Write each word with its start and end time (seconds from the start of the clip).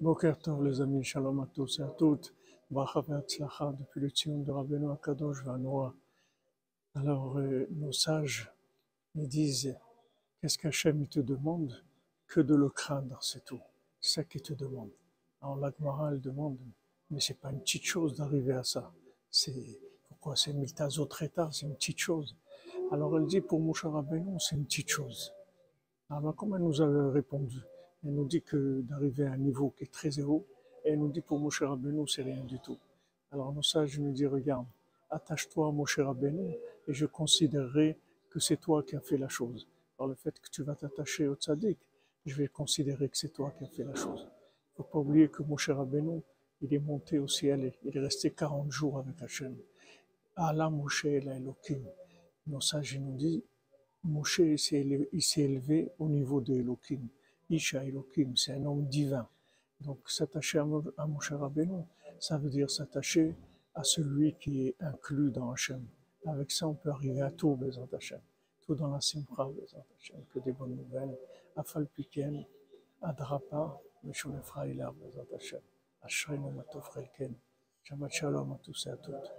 Boker 0.00 0.38
Tov, 0.38 0.64
les 0.64 0.80
amis, 0.80 1.04
shalom 1.04 1.40
à 1.40 1.46
tous 1.52 1.78
et 1.78 1.82
à 1.82 1.88
toutes. 1.88 2.34
Bracha 2.70 3.02
depuis 3.02 4.00
le 4.00 4.08
Tzion 4.08 4.38
de 4.38 4.50
Rabbeinu 4.50 4.90
Akadosh 4.92 5.44
Vanoa. 5.44 5.94
Alors, 6.94 7.36
euh, 7.36 7.66
nos 7.72 7.92
sages, 7.92 8.50
ils 9.14 9.28
disent, 9.28 9.76
qu'est-ce 10.40 10.56
qu'Hachem 10.56 11.06
te 11.06 11.20
demande 11.20 11.84
Que 12.26 12.40
de 12.40 12.54
le 12.54 12.70
craindre, 12.70 13.18
c'est 13.22 13.44
tout. 13.44 13.60
C'est 14.00 14.14
ça 14.20 14.24
qu'il 14.24 14.40
te 14.40 14.54
demande. 14.54 14.88
Alors, 15.42 15.56
la 15.56 15.70
Gemara, 15.70 16.12
elle 16.12 16.20
demande, 16.22 16.56
mais 17.10 17.20
c'est 17.20 17.38
pas 17.38 17.50
une 17.50 17.60
petite 17.60 17.84
chose 17.84 18.16
d'arriver 18.16 18.54
à 18.54 18.64
ça. 18.64 18.90
C'est, 19.30 19.80
pourquoi 20.08 20.34
c'est 20.34 20.54
Miltazo 20.54 21.04
Treta, 21.04 21.50
c'est 21.52 21.66
une 21.66 21.74
petite 21.74 21.98
chose. 21.98 22.34
Alors, 22.90 23.18
elle 23.18 23.26
dit, 23.26 23.42
pour 23.42 23.60
Moshe 23.60 23.84
Rabbeinu, 23.84 24.40
c'est 24.40 24.56
une 24.56 24.64
petite 24.64 24.88
chose. 24.88 25.34
Alors, 26.08 26.34
comment 26.34 26.56
elle 26.56 26.62
nous 26.62 26.80
a 26.80 27.10
répondu? 27.10 27.58
Elle 28.04 28.14
nous 28.14 28.26
dit 28.26 28.42
que 28.42 28.80
d'arriver 28.82 29.26
à 29.26 29.32
un 29.32 29.36
niveau 29.36 29.70
qui 29.76 29.84
est 29.84 29.92
très 29.92 30.20
haut, 30.20 30.46
et 30.84 30.90
elle 30.90 30.98
nous 30.98 31.10
dit 31.10 31.20
pour 31.20 31.38
Moshe 31.38 31.62
Rabbeinu, 31.62 32.08
c'est 32.08 32.22
rien 32.22 32.42
du 32.44 32.58
tout. 32.60 32.78
Alors 33.30 33.52
nos 33.52 33.62
sages 33.62 33.98
nous 33.98 34.12
dit, 34.12 34.26
regarde, 34.26 34.66
attache-toi 35.10 35.68
à 35.68 35.70
Moshe 35.70 35.98
Rabbeinu 35.98 36.54
et 36.88 36.92
je 36.92 37.06
considérerai 37.06 37.98
que 38.30 38.40
c'est 38.40 38.56
toi 38.56 38.82
qui 38.82 38.96
as 38.96 39.00
fait 39.00 39.18
la 39.18 39.28
chose. 39.28 39.68
Alors 39.98 40.08
le 40.08 40.14
fait 40.14 40.38
que 40.40 40.48
tu 40.50 40.62
vas 40.62 40.74
t'attacher 40.74 41.28
au 41.28 41.34
tzaddik, 41.34 41.78
je 42.24 42.36
vais 42.36 42.48
considérer 42.48 43.08
que 43.08 43.16
c'est 43.16 43.32
toi 43.32 43.52
qui 43.56 43.64
as 43.64 43.68
fait 43.68 43.84
la 43.84 43.94
chose. 43.94 44.26
Il 44.26 44.76
faut 44.76 44.82
pas 44.84 44.98
oublier 44.98 45.28
que 45.28 45.42
Moshe 45.42 45.70
Rabbeinu, 45.70 46.22
il 46.62 46.74
est 46.74 46.78
monté 46.78 47.18
au 47.18 47.28
ciel 47.28 47.72
il 47.84 47.96
est 47.96 48.00
resté 48.00 48.30
40 48.30 48.70
jours 48.70 48.98
avec 48.98 49.20
Hachem. 49.22 49.56
Allah 50.36 50.70
Moshe 50.70 51.04
la 51.04 51.36
Elohim. 51.36 51.84
Nos 52.46 52.60
sages 52.60 52.98
nous 52.98 53.16
disent, 53.16 53.42
Moshe 54.02 54.40
s'est 54.56 54.86
élevé 55.36 55.90
au 55.98 56.08
niveau 56.08 56.40
de 56.40 56.54
Elohim. 56.54 57.08
Isha 57.50 57.84
Elohim, 57.84 58.36
c'est 58.36 58.52
un 58.52 58.64
homme 58.64 58.86
divin. 58.86 59.28
Donc 59.80 60.08
s'attacher 60.08 60.58
à, 60.58 60.64
Mo- 60.64 60.92
à 60.96 61.06
Moshe 61.06 61.32
Rabbeinu, 61.32 61.82
ça 62.18 62.38
veut 62.38 62.50
dire 62.50 62.70
s'attacher 62.70 63.34
à 63.74 63.82
celui 63.82 64.34
qui 64.34 64.68
est 64.68 64.76
inclus 64.80 65.30
dans 65.30 65.50
Hachem. 65.50 65.84
Avec 66.26 66.50
ça, 66.50 66.68
on 66.68 66.74
peut 66.74 66.90
arriver 66.90 67.22
à 67.22 67.30
tout, 67.30 67.56
Bezat 67.56 67.88
Hachem. 67.92 68.20
Tout 68.62 68.74
dans 68.74 68.88
la 68.88 69.00
Simcha, 69.00 69.44
Bezat 69.44 69.84
Hachem. 69.96 70.22
Que 70.32 70.38
des 70.40 70.52
bonnes 70.52 70.76
nouvelles. 70.76 71.16
Afal 71.56 71.86
Piken, 71.86 72.44
Adrapa, 73.00 73.80
Meshon 74.04 74.36
Efraïla, 74.38 74.92
Bezat 74.92 75.24
Hachem. 75.34 75.60
Ashrenu 76.02 76.50
Matov 76.52 76.88
Relken. 76.94 77.34
Shabbat 77.82 78.10
Shalom 78.12 78.52
à 78.52 78.58
tous 78.62 78.86
et 78.86 78.90
à 78.90 78.96
toutes. 78.96 79.32